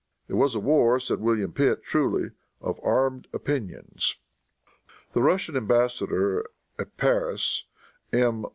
[0.27, 4.15] It was a war, said William Pitt truly, "of armed opinions."
[5.13, 6.47] The Russian embassador
[6.79, 7.65] at Paris,
[8.11, 8.47] M.